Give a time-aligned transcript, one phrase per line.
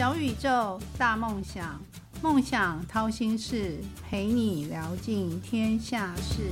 [0.00, 1.78] 小宇宙，大梦想，
[2.22, 6.50] 梦想掏心事，陪你聊尽天下事。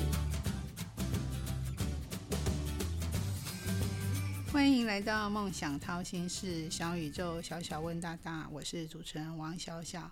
[4.53, 10.11] 欢迎来到梦想掏心事，小宇宙，小小问大大，我是主持人王小小，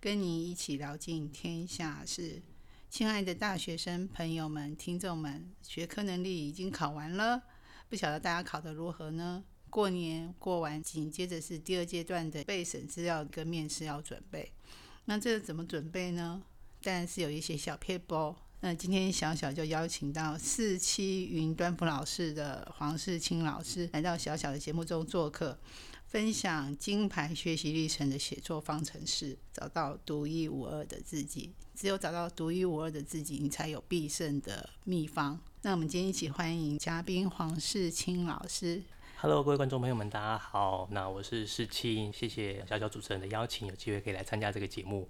[0.00, 2.40] 跟你一起聊尽天下事。
[2.88, 7.42] 亲爱的大学生朋友们、听众们，学科能力已经考完了，
[7.88, 9.42] 不晓得大家考得如何呢？
[9.68, 14.50] 过年过完，紧接着是第二阶段的备审资料跟面试要准备。
[15.04, 16.42] 那这个怎么准备呢？
[16.82, 18.34] 当然是有一些小撇步。
[18.60, 25.56] 那今天小小就邀请到四期云端普老师的黄世清老师来到小小的节目中做客，
[26.06, 31.52] 分享金牌学习历程的写作方程式，找到独一无二的自己。
[31.74, 35.40] 只有找到独一无二的自己，你才有必胜的秘方。
[35.62, 38.82] 那我们今天一起欢迎嘉宾黄世清老师。
[39.20, 40.86] Hello，各位观众朋友们，大家好。
[40.92, 45.08] 那我是世青，谢谢小小主持人的邀请，有机会可以来参加这个节目。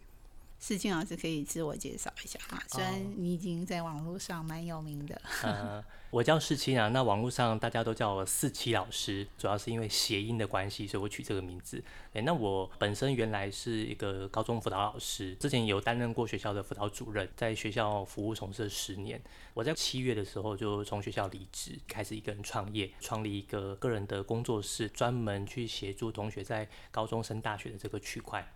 [0.61, 2.61] 世清老师可以自我介绍一下吗？
[2.67, 5.19] 虽然你已经在网络上蛮有名的。
[5.45, 11.83] 呃，我叫世清啊，那网络上大家都叫我四七老师，主要是因为谐音的关系，所以我取这个名字。
[12.15, 19.23] 诶，那我本身原来是一个高中辅导老师，之前有担任过学校的辅导主任，在学校服务从事了十年。
[19.55, 28.47] 我在七月的时候就从学校离职，开始一个人创业，创立一个个人的工作室，专门去协助同学在高中升大学的这个区块。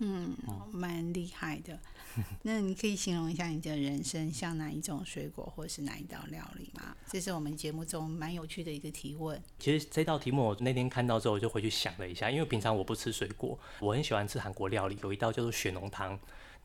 [0.00, 0.34] 嗯，
[0.72, 1.78] 蛮厉害的。
[2.42, 6.96] 那你可以形容一下你的人生像哪一种水果，或是哪一道料理吗？
[7.06, 9.40] 这是我们节目中蛮有趣的一个提问。
[9.58, 16.18] 其实这道题目我那天看到之后，我就回去想了一下，因为平常我不吃水果，我很喜欢吃韩国料理，有一道叫做雪浓汤。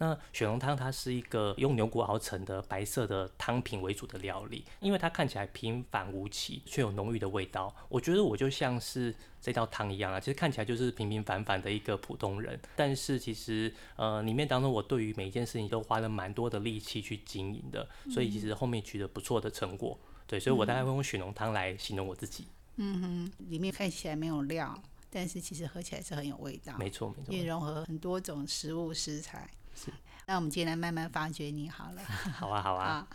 [0.04, 7.74] 那雪浓汤它是一个用牛骨熬成的白色的汤品为主的料理，因为它看起来平凡无奇，却有浓郁的味道。
[7.88, 19.98] 我觉得我就像是这道汤一样啊，其实看起来就是平平凡凡的一个普通人，但是其实呃里面当中我对于每一件事情都花了蛮多的力气去经营的，所以其实后面取得不错的成果。
[20.28, 22.48] 对，所以我大概会用雪浓汤来形容我自己。
[22.76, 24.78] 嗯哼，里面看起来没有料，
[25.10, 26.76] 但是其实喝起来是很有味道。
[26.78, 27.46] 没错，没错也。
[27.46, 29.50] 融合很多种食物食材。
[29.76, 29.92] 是。
[30.26, 32.02] 那我们今天来慢慢发掘你好了。
[32.38, 32.86] 好啊，好啊。
[32.86, 33.08] 啊，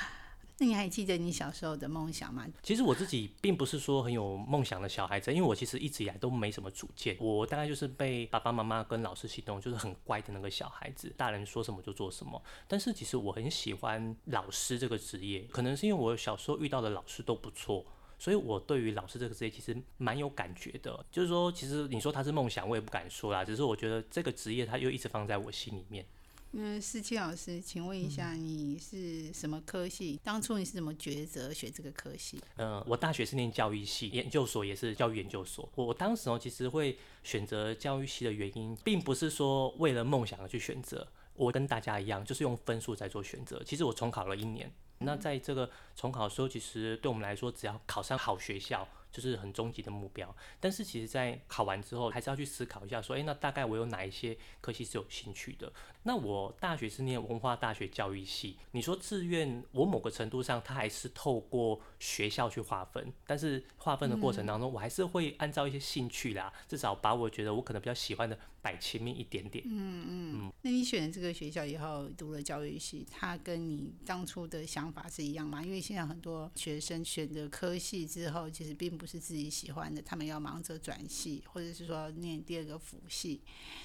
[0.59, 2.47] 那你还记得你小时候的梦想吗？
[2.63, 12.43] 其实我自己并不是说很有梦想的小孩子，因为我其实一直以来都没什么主见，我大概就是被爸爸妈妈跟老师启动，就是很乖的那个小孩子，大人说什么就做什么。
[12.67, 17.87] 但是其实我很喜欢老师这个职业，可能是因为我小时候遇到的老师都不错。
[18.21, 21.07] 所以，我对于老师这个职业其实蛮有感觉的。
[21.09, 23.45] 就是说，其实你说他是梦想，我也不敢说啦。
[23.45, 26.05] 只是我觉得这个职业，他又一直放在我心里面。
[26.53, 30.19] 嗯，思琪老师，请问一下，你是什么科系？
[30.25, 32.43] 当初你是怎么抉择学这个科系？
[32.57, 35.69] 呃，我大学是念教育系，研究所也是教育研究所。
[35.75, 41.07] 我我当时哦，其实会选择教育系的原因，并不是说为了梦想而去选择。
[41.35, 43.63] 我跟大家一样，就是用分数在做选择。
[43.65, 44.73] 其实我重考了一年。
[45.01, 50.35] 那在这个重考的时候，其实对我们来说，只要考上好学校，就是很终极的目标。
[50.61, 55.73] 但是其实，在考完之后，还是要去思考一下，说，诶，那大概我有哪一些科系是有兴趣的？
[56.05, 69.65] 那我大学是念文化大学教育系，你说志愿，我某个程度上，它还是透过学校去划分，但是划分的过程当中，我还是会按照一些兴趣啦，至少把我觉得我可能比较喜欢的摆前面一点点。
[69.67, 70.53] 嗯嗯。
[70.63, 75.63] 那你选了这个学校以后，读了教育系，它跟你当初的想法是一样吗？
[75.63, 83.41] 因为现在很多学生选择科系之后，其实并不是自己喜欢的，他们要忙着转系，或者是说念第二个辅系。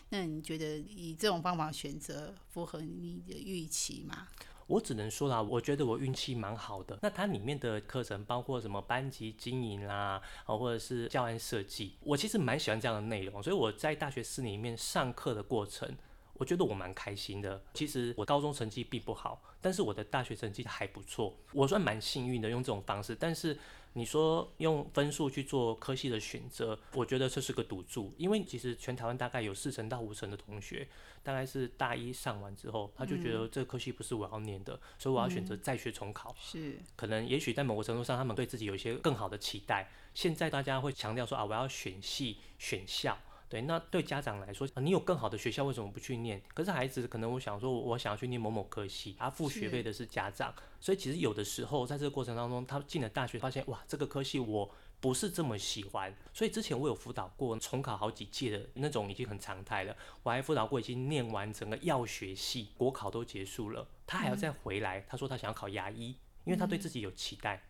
[0.09, 4.27] 那你觉得以这种方法选择符合你的预期吗？
[4.73, 6.97] 我只能说啦，我觉得我运气蛮好的。
[7.03, 13.41] 那它里面的课程包括什么班级经营啦，啊，或者是教案设计，我其实蛮喜欢这样的内容。
[13.43, 15.95] 所以我在大学四年里面上课的过程，
[16.33, 17.61] 我觉得我蛮开心的。
[17.75, 23.15] 其实我高中成绩并不好，但是我的大学成绩还不错，我算蛮幸运的用这种方式。
[23.15, 23.57] 但是
[23.93, 30.87] 你说用分数去做科系的选择，我觉得这是个赌注，因为其实全台湾大概有四成到五成的同学，
[31.23, 36.35] 大概是大一上完之后，他就觉得这个科系不是我要念的，所以我要选择再学重考。
[36.37, 39.89] 是，可能也许在某个程度上，他们对自己有一些更好的期待。
[40.13, 43.17] 现在大家会强调说啊，我要选系选校。
[43.53, 46.41] 对，那对家长来说，啊你有更好的学校，为什么不去念？
[46.55, 54.67] 可是孩子可能我想说，我想要去念某某科系，他付学费的是家长，所以其实有的时候在这个过程当中，他进了大学，发现哇，这个科系我
[54.99, 56.11] 不是这么喜欢。
[56.33, 59.95] 所以之前我有辅导过重考好几届的那种，已经很常态了。
[60.23, 67.61] 我还辅导过已经念完整个药学系，国考都结束了，他还要再回来，他说他想要考牙医，因为他对自己有期待。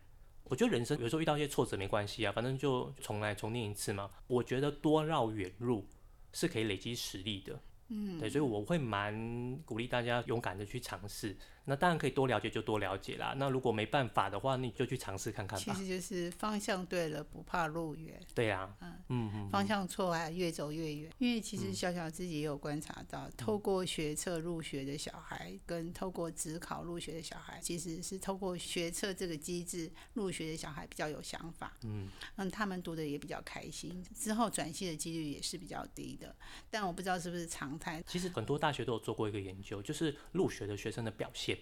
[0.44, 4.10] 我觉得人生有时候遇到一些挫折没关系啊，反正就重来重练一次嘛。
[4.26, 5.86] 我觉得多绕远路
[6.32, 7.58] 是可以累积实力的。
[7.88, 11.36] 嗯，对，所以我会蛮鼓励大家勇敢的去尝试。
[11.64, 13.34] 那当然可以多了解就多了解啦。
[13.36, 15.64] 那如果没办法的话，你就去尝试看看吧。
[15.64, 18.20] 其实就是方向对了，不怕路远。
[18.34, 21.10] 对呀，嗯嗯嗯，方向错还越走越远。
[21.18, 31.72] 因为其实小小自己也有观察到，透过学测入学的小孩，跟透过职考入学的小孩，其实是透过学测这个机制入学的小孩比较有想法。
[31.84, 36.34] 嗯，嗯，他们读的也比较开心，之后转系的几率也是比较低的。
[36.70, 38.02] 但我不知道是不是常态。
[38.06, 41.53] 其实很多大学都有做过一个研究，就是入学的学生的表现。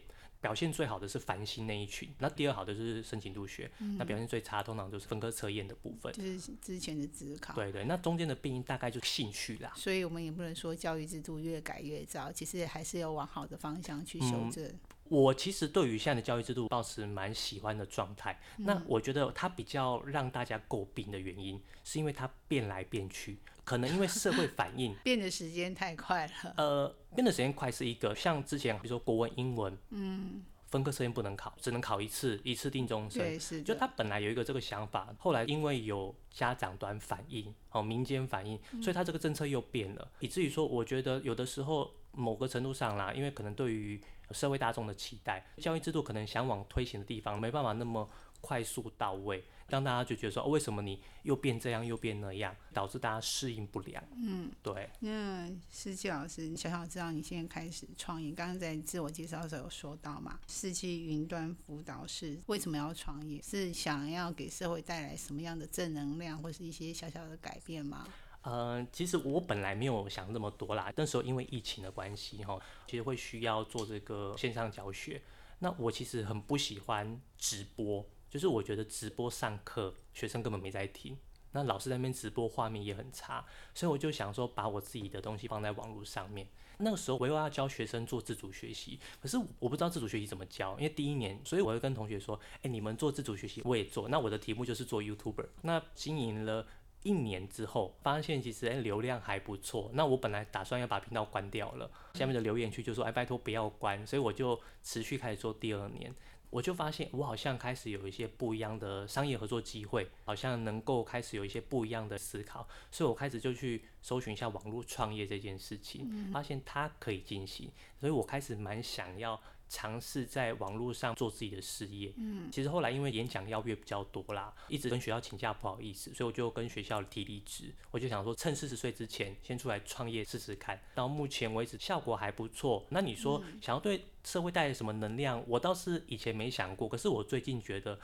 [0.43, 7.55] 表现最好的是繁星那一群，那第二好的就是申请入学，那表现最差通常就是分科测验的部分，就是之前的职考。
[7.55, 9.73] 对对，那中间的病因大概就是兴趣啦。
[9.77, 14.69] 所以我们也不能说教育制度越改越糟，其实还是要往好的方向去修正。
[15.13, 18.41] 我其实对于现在的教育制度保持蛮喜欢的状态。
[18.57, 23.39] 那我觉得它比较让大家诟病的原因，是因为它变来变去。
[23.63, 26.55] 可能因为社会反应 变的时间太快了。
[26.57, 33.21] 呃，变的时间快是一个，像之前比如说国文、英文，嗯，分科测验不能考，只能考一次，一次定终身。
[33.21, 33.63] 对，是。
[33.63, 44.01] 就他本来有一个这个想法，后来因为有家长端反应，哦，民间反应，所以他这个政策又变了，以至于说，我觉得有的时候某个程度上啦，因为可能对于
[44.31, 48.09] 社会大众的期待，教育制度可能想往推行的地方，没办法那么
[48.41, 49.45] 快速到位。
[49.69, 54.05] 让大家就觉得说，为什么你又变这样又变那样，导致大家适应不良。
[54.23, 54.91] 嗯，对。
[55.01, 60.39] 那思琪老师，小小知道你现在开始创业，刚刚在自我介绍的时候有说到嘛？
[60.47, 63.41] 四期云端辅导是为什么要创业？
[63.41, 68.07] 是想要给社会带来什么样的正能量，或是一些小小的改变吗？
[68.43, 70.93] 呃，其实我本来没有想那么多啦。
[70.97, 75.23] 那时候因为疫情的关系，哈，其实会需要做这个线上教学。
[75.61, 78.05] 那我其实很不喜欢直播。
[78.29, 81.15] 就是我觉得直播上课，学生根本没在听，
[81.51, 83.45] 那老师那边直播，画面也很差，
[83.75, 86.49] 所以我就想说，把我自己的东西放在网络上面。
[86.79, 94.09] 那个时候我又要教学生做自主学习，可是我不知道自主学习怎么教，因为第一年，所以我会跟同学说，哎，你们做自主学习，我也做。
[94.09, 95.47] 那我的题目就是做 YouTuber。
[95.61, 96.67] 那经营了
[97.03, 99.91] 一年之后，发现其实哎流量还不错。
[99.95, 104.07] 那我本来打算要把频道关掉了，下面的留言区就说，哎，拜托不要关。
[104.07, 106.15] 所以我就持续开始做第二年。
[106.51, 119.41] 我就发现，我好像开始有一些不一样的商业合作机会，好像能够开始有一些不一样的思考，所以我开始就去搜寻一下网络创业这件事情，发现它可以进行，所以我开始蛮想要。
[119.73, 122.13] 尝试在网络上做自己的事业。
[122.19, 127.73] 嗯，其实后来因为演讲邀约比较多啦，一直跟学校请假不好意思，所以我就跟学校提离职。
[127.91, 130.79] 我就想说，趁四十岁之前先出来创业试试看。
[130.95, 132.85] 到目前为止效果还不错。
[132.91, 135.43] 那你说想要对社会带来什么能量？
[135.49, 136.87] 我倒是以前没想过。
[136.87, 137.99] 可是我最近觉得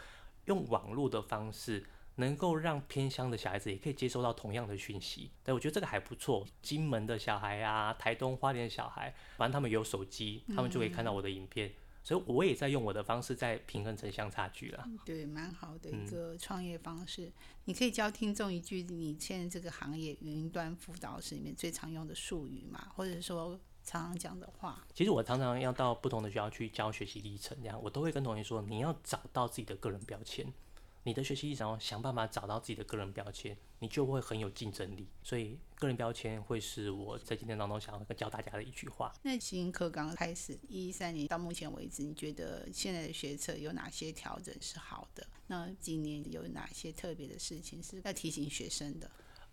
[0.46, 1.84] 用网络的方式。
[2.18, 6.44] 能够让偏乡的小孩子也可以接收到同样的讯息，对我觉得这个还不错。
[6.60, 11.72] 金门的小孩啊，台东花莲的小孩，反正他们有手机，他们就可以看到我的影片，
[12.02, 14.84] 所以我也在用我的方式在平衡城乡差距了。
[15.04, 17.32] 对，蛮好的一个创业方式。
[17.66, 24.84] 你可以教听众一句你现在这个行业云端辅导室里面最常用的术语嘛，或者说常常讲的话。
[24.92, 30.52] 其实我常常要到不同的学校去教学习历程，这样我都会跟同学说，你要找到自己的个人标签。
[31.04, 35.08] 你的学习历程，想办法找到自己的个人标签，你就会很有竞争力。
[35.22, 39.12] 所以，个人标签会是我在今天当中想要教大家的一句话。
[39.22, 45.26] 那新课刚开始一三年到目前为止，你觉得现在的学测有哪些调整是好的？
[45.46, 49.10] 那今年有哪些特别的事情是要提醒学生的？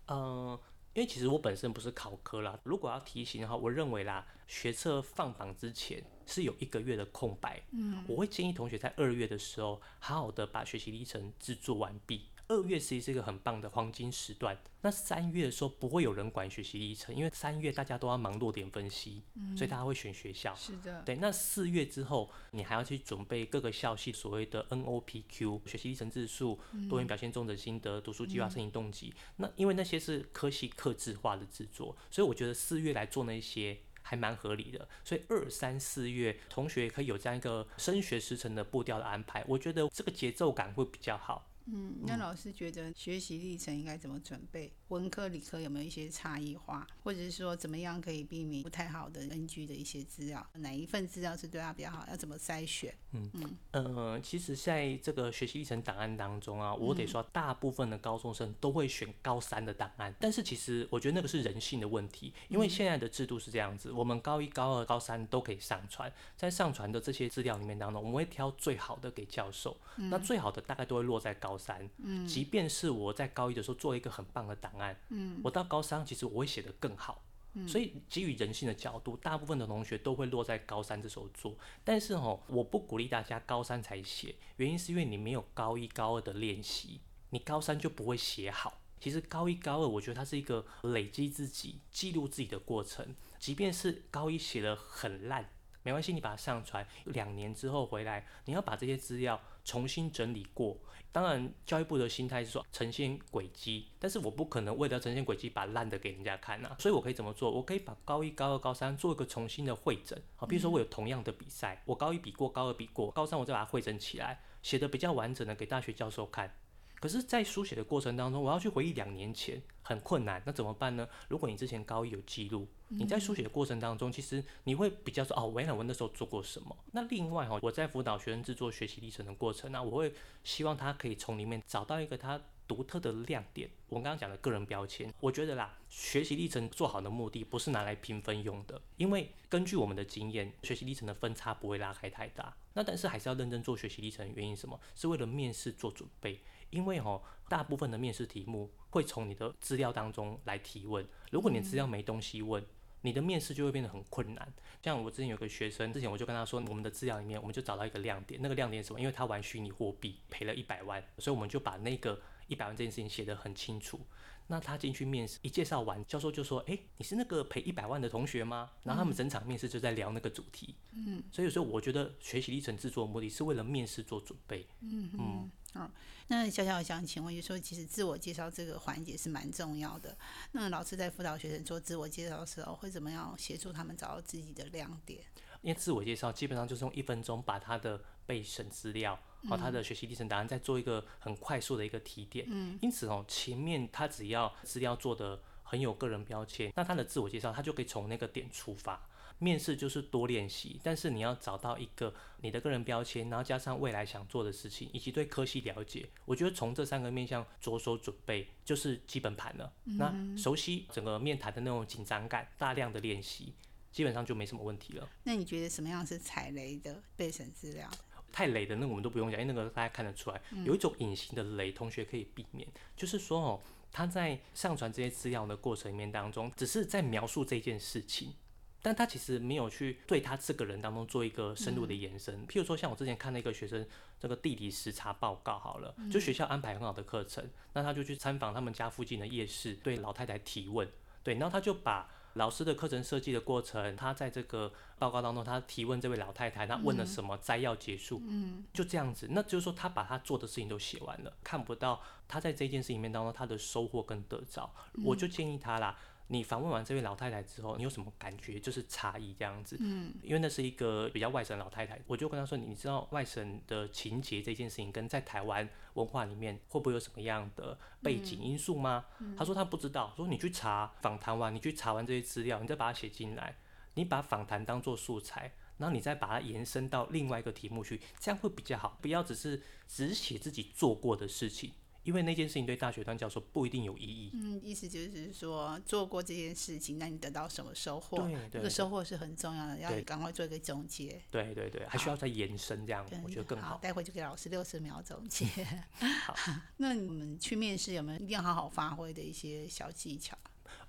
[0.08, 0.58] 嗯。
[0.94, 12.26] 因为其实我本身不是考科啦，如果要提醒的话，我认为啦，学测放榜之前是有一个月的空白，嗯，我会建议同学在二月的时候，好好的把学习历程制作完毕。
[12.48, 14.56] 二月其实是一个很棒的黄金时段。
[14.82, 19.20] 那三月的时候不会有人管学习历程，因为三月大家都要忙落点分析，
[19.56, 20.54] 所以大家会选学校。
[20.54, 21.02] 是的。
[21.02, 26.56] 对，那四月之后，你还要去准备各个校系所谓的 NOPQ 学习历程字数、
[26.88, 29.12] 多元表现中的心得、读书计划、申请动机。
[29.38, 34.88] 那因为那些是科系克制化的制作，所以我觉得四月来做那些还蛮合理的。
[35.02, 41.50] 所以二三四月同学可以有这样一个升学时程的步调的安排，我觉得这个节奏感会比较好。
[41.66, 44.72] 嗯，那老师觉得学习历程应该怎么准备？
[44.88, 50.46] 文科、理科有没有一些差异化，或者是说怎么样可以避免不太好的 NG 的一些资料？
[50.54, 52.06] 哪一份资料是对他比较好？
[52.08, 52.94] 要怎么筛选？
[53.10, 71.55] 嗯嗯呃，其实在这个学习历程档案当中啊，我得说大部分的高中生都会选高三的档案，但是其实我觉得那个是人性的问题，因为现在的制度是这样子，我们高一、高二、高三都可以上传，在上传的这些资料里面当中，我们会挑最好的给教授，那最好的大概都会落在高。
[71.56, 88.82] 高三，嗯，即便是我在高一的时候做了一个很棒的档案，嗯，我到高三其实我会写得更好，嗯，所以基于人性的角度，大部分的同学都会落在高三这时候做，但是哦，我不鼓励大家高三才写，原因是因为你没有高一高二的练习，你高三就不会写好。
[88.98, 95.50] 其实高一高二，我觉得它是一个累积自己、记录自己的过程，即便是高一写的很烂。
[95.82, 100.78] 没关系，你把它上传，两年之后回来，你要把这些资料重新整理过。
[101.12, 106.76] 当然，教育部的心态是说呈现轨迹，但是我不可能为了呈现轨迹把烂的给人家看啊。
[106.78, 107.50] 所以我可以怎么做？
[107.50, 110.22] 我可以把高一、高二、高三做一个重新的会诊。
[110.36, 116.54] 啊，比如说我有同样的比赛，我高一比过，高二比过，高三我再把它会诊起来，写的比较完整的给大学教授看。
[116.98, 120.42] 可是，在书写的过程当中，我要去回忆两年前，很困难。
[120.46, 121.06] 那怎么办呢？
[121.28, 126.76] 如果你之前高一有记录，你在书写的过程当中，其实你会比较说哦，原来我那时候做过什么。
[126.92, 133.70] 那另外哈，我在辅导学生制作学习历程的过程，那我会希望他可以从里面找到一个他独特的亮点。
[133.88, 142.56] 我刚刚讲的个人标签，我觉得啦，学习历程做好的目的不是拿来评分用的，因为根据我们的经验，学习历程的分差不会拉开太大。
[142.72, 144.80] 那但是还是要认真做学习历程，原因什么？
[144.94, 146.40] 是为了面试做准备。
[146.70, 151.06] 因为哦，大部分的面试题目会从你的资料当中来提问。
[151.30, 152.64] 如果你的资料没东西问，
[153.02, 154.52] 你的面试就会变得很困难。
[154.82, 159.00] 像我之前有个学生，之前我就跟他说，我们的资料里面我们就找到一个亮点，那个亮点是什么？
[159.00, 164.00] 因为他玩虚拟货币赔了一百万，所以我们就把那个一百万这件事情写得很清楚。
[164.48, 170.76] 那他进去面试，一介绍完，教授就说：“哎，你是那个赔一百万的同学吗？”然后他们整场面试就在聊那个主题。
[170.92, 174.64] 嗯，所以有时候我觉得学习历程制作目的是为了面试做准备。
[174.82, 175.90] 嗯嗯，好，
[176.28, 180.16] 那小小想请问，就说其实自我介绍这个环节是蛮重要的。
[180.52, 185.24] 那老师在辅导学生做自我介绍的时候，会怎么样协助他们找到自己的亮点？
[185.62, 189.18] 因为自我介绍基本上就是用一分钟把他的备审资料。
[189.48, 199.00] 哦，他的学习历程答案再做一个很快速的一个提点，嗯，因此哦，前面他只要资料做的很有个人标签，那他的自我介绍他就可以从那个点出发。
[199.38, 209.70] 面试就是多练习，但是你要找到一个你的个人标签，然后加上未来想做的事情，以及对科系了解，我觉得从这三个面向着手准备就是基本盘了。
[209.84, 213.52] 那熟悉整个面谈的那种紧张感，大量的练习，
[213.92, 215.08] 基本上就没什么问题了。
[215.22, 217.88] 那你觉得什么样是踩雷的备审资料？
[218.32, 228.34] 太雷的那我们都不用讲，因为那个大家看得出来，有一种隐形的雷，同学可以避免，就是说哦，他在上传这些资料的过程里面当中，只是在描述这件事情，
[228.82, 232.46] 但他其实没有去对他这个人当中做一个深入的延伸。
[232.46, 233.86] 譬如说，像我之前看那个学生
[234.20, 240.88] 这个地理时差报告，好了，就学校安排很好的课程，那他就去参访他们家附近的夜市，对老太太提问，
[241.22, 242.10] 对，然后他就把。
[242.36, 247.36] 老师的课程设计的过程，他在这个报告当中，他提问这位老太太，他问了什么？
[247.38, 249.28] 摘要结束，嗯，就这样子。
[249.30, 254.70] 那就是说，他把他做的事情都写完了，看不到他在这件事情里面当中他的收获跟得着。
[255.04, 255.98] 我就建议他啦。
[256.28, 258.58] 你访问完这位老太太之后，你有什么感觉？
[258.58, 259.76] 就是差异这样子。
[259.78, 269.04] 嗯，因为那是一个比较外省老太太，我就跟她说：“你知道外省的情节这件事情跟在台湾文化里面会不会有什么样的背景因素吗？”
[269.38, 270.12] 她说她不知道。
[270.16, 273.56] 说你去查访谈完，你去查完这些资料，你再把它写进来，
[273.94, 278.98] 你把访谈当做素材，然后你再把它延伸到另外一个题目去，这样会比较好。
[279.00, 281.72] 不要只是只写自己做过的事情。
[282.06, 284.30] 因为那件事情对大学端教授不一定有意义。
[284.32, 288.18] 嗯，意思就是说做过这件事情，那你得到什么收获？
[288.18, 291.20] 对，这个收获是很重要的，要赶快做一个总结。
[291.32, 293.78] 对对对，还需要再延伸，这样我觉得更好。
[293.82, 295.44] 待会就给老师六十秒总结。
[296.24, 296.34] 好，
[296.78, 300.38] 那你们去面试有没有一定要好好发挥的一些小技巧？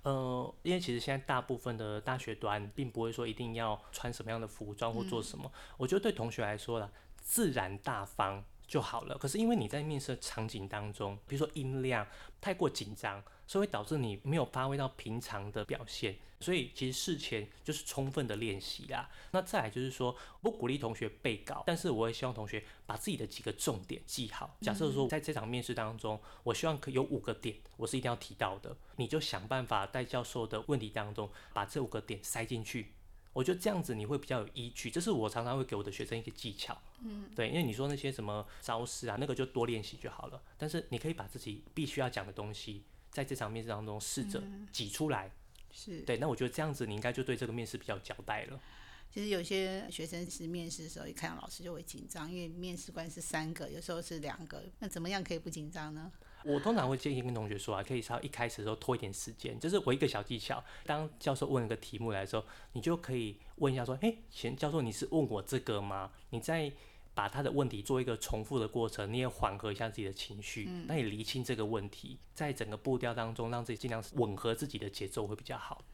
[0.02, 5.50] 呃，因为其实现在大部分的大学端并不会说一定要穿什么样的服装或做什么。
[5.76, 6.88] 我觉得对同学来说啦，
[7.20, 8.44] 自然大方。
[8.68, 9.18] 就好了。
[9.18, 12.06] 可是因为你在面试场景当中，比如说音量
[12.40, 16.14] 太过紧张，所以会导致你没有发挥到平常的表现。
[16.40, 19.10] 所以其实事前就是充分的练习啦。
[19.32, 24.56] 那再来就是说，不鼓励同学背稿，但是我也希望同学把自己的几个重点记好。
[24.60, 32.92] 假设说在这场面试当中，我希望可有五个点，我是一定要提到的，你就想办法在教授的问题当中把这五个点塞进去。
[33.38, 36.76] 我觉得这样子你会比较有依据，这是我常常会给我的学生一个技巧。
[37.02, 40.42] 嗯，对，因为你说那些什么招式啊，那个就多练习就好了。
[40.56, 44.42] 但是你可以把自己必须要讲的东西，在这场面试当中试着
[44.72, 45.30] 挤出来。
[45.70, 48.60] 是对，那我觉得这样子你应该就对这个面试比较交代了。
[49.08, 56.10] 其实有些学生是面试的时候一看到老师就会紧张，因为面试官是三个，有时候是两个，那怎么样可以不紧张呢？
[56.48, 60.64] 我通常会建议跟同学说啊，可以稍微一开始的时候拖一点时间，就是我一个小技巧。
[60.86, 66.10] 当教授问一个题目来的时候，你就可以问一下说：“哎，前教授你是问我这个吗？
[66.30, 66.72] 你再
[67.12, 75.84] 把他的问题做一个重复的过程，你也缓和一下自己的情绪，那你厘清这个问题，在整个步调当中，让自己尽量吻合自己的节奏会比较好。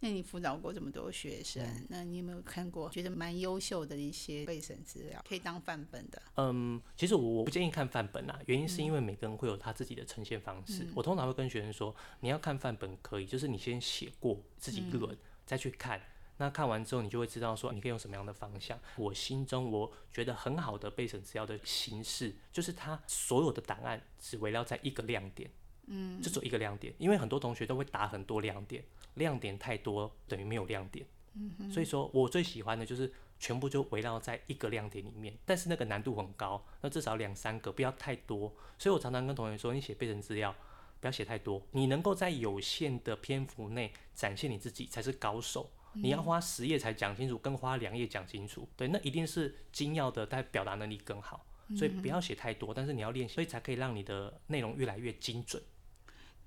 [0.00, 6.22] 那你辅导过这么多学生，那你有没有看过觉得蛮优秀的一些备审资料，可以当范本的？
[6.36, 10.86] 嗯，其实我我不建议看范本啊，原因是因为每个人会有他自己的呈现方式。
[10.94, 16.00] 我通常会跟学生说，你要看范本可以，就是你先写过自己一轮，再去看。
[16.36, 18.78] 那看完之后，你就会知道说你可以用什么样的方向。
[18.94, 25.50] 我心中我觉得很好的备审资料的形式，就是它所有的档案只围绕在一个亮点，
[25.88, 26.94] 嗯，就只有一个亮点。
[26.98, 28.84] 因为很多同学都会打很多亮点。
[29.18, 38.52] 亮点太多等于没有亮点，嗯所以说我最喜欢的就是全部就围绕在一个亮点里面，但是那个难度很高，那至少两三个，不要太多。
[38.78, 40.54] 所以我常常跟同学说，你写备审资料
[41.00, 45.70] 不要写太多，你能够在有限的篇幅内展现你自己才是高手。
[45.94, 51.44] 你要花十页才讲清楚，跟花两页讲清楚，对，那一定是精要的，但表达能力更好。
[51.76, 55.62] 所以不要写太多，但是你要练习，所以才可以让你的内容越来越精准。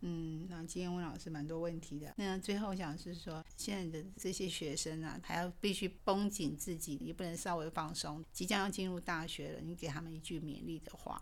[0.04, 2.12] 嗯，那今天问老师蛮多问题的。
[2.18, 8.26] 那最后想是说，现在的这些学生啊，还要必须绷紧自己，也不能稍微放松。
[8.32, 11.22] 即将要进入大学了，你给他们一句勉励的话。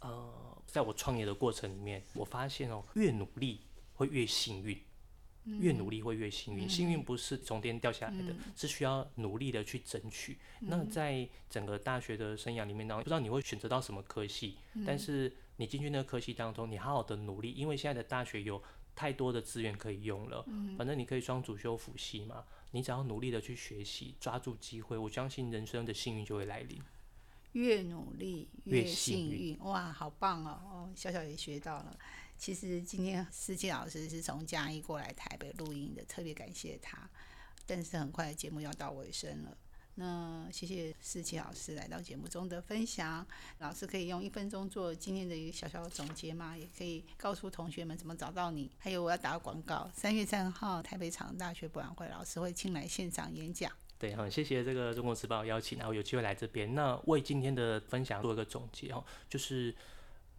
[0.00, 3.62] 呃，在我创业的过程里面，我发现哦，越努力
[3.94, 4.78] 会越幸运，
[5.44, 6.68] 越努力会越幸运。
[6.68, 10.38] 幸运不是从天掉下来的，是需要努力的去争取。
[10.60, 15.34] 那在整个大学的生涯里面呢，不知道你会选择到什么科系，但是。
[15.62, 18.60] 你进去那个科系当中，你好好的努力，因为现在的大学有
[18.96, 20.44] 太多的资源可以用了。
[20.48, 26.82] 嗯，反正你可以双主修辅系嘛，你只要努力的去学习，抓住机会，我相信人生的幸运就会来临。
[27.52, 30.60] 越努力越幸运，哇，好棒哦！
[30.64, 31.96] 哦，小小也学到了。
[32.36, 37.08] 其实今天思琪老师是从嘉义过来台北录音的，特别感谢他。
[37.64, 39.56] 但是很快节目要到尾声了。
[39.94, 43.26] 那谢谢思琪老师来到节目中的分享。
[43.58, 46.56] 老师可以用一分钟做今天的一个小小的总结吗？
[46.56, 48.70] 也可以告诉同学们怎么找到你。
[48.78, 53.70] 还有我要打个广告，三月三号台北场大学博览会，老师会亲来现场演讲。
[53.98, 56.74] 对，很谢谢这个中国时报邀请，然后有机会来这边。
[56.74, 59.72] 那为今天的分享做一个总结哦，就是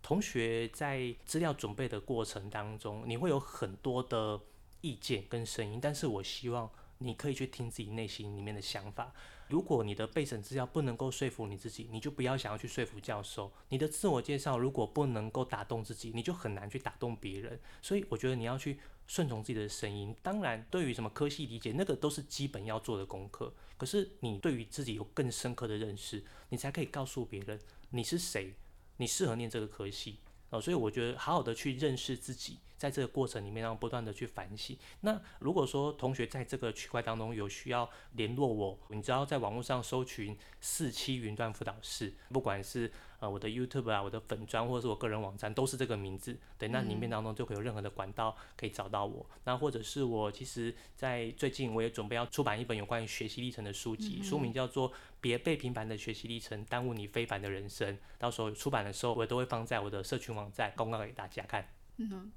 [0.02, 4.40] 同学在资料准备的过程当中，你会有很多的
[4.82, 9.14] 意见跟声音，但是我希望你可以去听自己内心里面的想法。
[9.54, 13.54] 如果你的备审资料不能够说服你自己，你就不要想要去说服教授。
[13.70, 17.60] 你的自我介绍如果不能够打动自己，你就很难去打动别人。
[17.80, 20.16] 所以我觉得你要去顺从自己的声音。
[20.24, 23.54] 当然，对于什么科系理解，那个都是基本要做的功课。
[23.78, 27.60] 可是你对于自己有更深刻的认识，你才可以告诉别人
[27.92, 28.56] 你是谁，
[28.98, 30.18] 你适合念这个科系。
[30.50, 34.78] 哦，所以我觉得好好的去认识自己，在这个过程里面，然后不断的去反省。
[35.00, 42.92] 那如果说同学在这个区块当中有需要联络我，你只要在网络上搜寻四期云端辅导室，不管是。
[43.20, 49.26] 呃，我的 YouTube 啊，我的粉砖或者是我个人网站都是这个名字，对，那里面当中就会有任何的管道可以找到我。
[49.46, 54.92] 那或者是我其实，在最近我也准备要出版一本有关于学习历程的书籍，书名叫做
[55.22, 57.96] 《别被平凡的学习历程耽误你非凡的人生》。
[58.20, 61.66] 到时候出版的时候，我都会放在我的社群网站公告给大家看。
[61.96, 62.30] 嗯。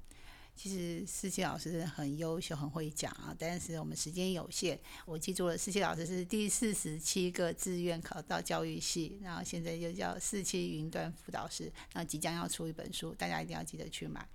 [0.57, 4.77] 其实思琪老师很优秀，很会讲啊，但是我们时间有限。
[5.05, 14.27] 我记住了，思琪老师是第四十七个志愿考到教育系，然后现在又叫四期云端辅导师，那即将要出一本书，大家一定要记得去买。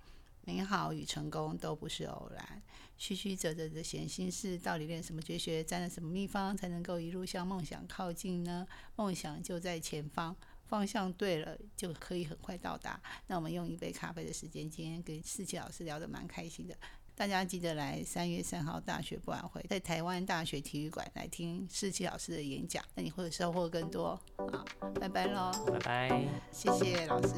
[0.45, 2.61] 美好与成功都不是偶然，
[2.97, 8.65] 曲曲折折的闲心事，到底练什么绝学，沾了什么秘方，才能够一路向梦想靠近呢？
[8.95, 10.35] 梦想就在前方。
[10.65, 12.99] 方向对了，就可以很快到达。
[13.27, 16.75] 那我们用一杯咖啡的时间，今天跟世奇老师聊得蛮开心的。
[17.15, 24.19] 大家记得来三月三号大学博览会，在台湾大学体育馆来听世奇老师的演讲，那你会收获更多。
[24.51, 24.65] 好，
[24.99, 27.35] 拜拜喽，拜拜，谢谢老师。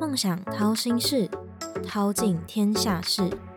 [0.00, 1.28] 梦想掏心事，
[1.86, 3.53] 掏尽天下事。